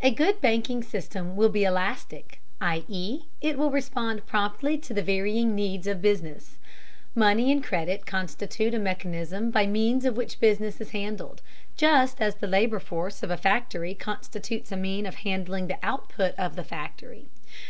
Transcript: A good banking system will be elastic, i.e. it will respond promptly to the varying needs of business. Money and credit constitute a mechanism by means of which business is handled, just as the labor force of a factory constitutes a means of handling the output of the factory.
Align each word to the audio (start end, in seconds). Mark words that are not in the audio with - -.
A 0.00 0.10
good 0.10 0.40
banking 0.40 0.82
system 0.82 1.36
will 1.36 1.50
be 1.50 1.64
elastic, 1.64 2.40
i.e. 2.62 3.26
it 3.42 3.58
will 3.58 3.70
respond 3.70 4.24
promptly 4.24 4.78
to 4.78 4.94
the 4.94 5.02
varying 5.02 5.54
needs 5.54 5.86
of 5.86 6.00
business. 6.00 6.56
Money 7.14 7.52
and 7.52 7.62
credit 7.62 8.06
constitute 8.06 8.72
a 8.72 8.78
mechanism 8.78 9.50
by 9.50 9.66
means 9.66 10.06
of 10.06 10.16
which 10.16 10.40
business 10.40 10.80
is 10.80 10.92
handled, 10.92 11.42
just 11.76 12.22
as 12.22 12.36
the 12.36 12.46
labor 12.48 12.80
force 12.80 13.22
of 13.22 13.30
a 13.30 13.36
factory 13.36 13.92
constitutes 13.94 14.72
a 14.72 14.78
means 14.78 15.06
of 15.06 15.16
handling 15.28 15.66
the 15.66 15.76
output 15.82 16.34
of 16.38 16.56
the 16.56 16.64
factory. 16.64 17.28